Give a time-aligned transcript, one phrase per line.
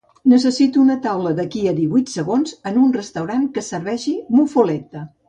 [0.31, 5.05] Necessito una taula d'aquí a divuit segons en un restaurant que serveixi muffuletta